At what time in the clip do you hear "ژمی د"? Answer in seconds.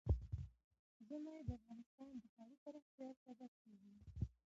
1.07-1.49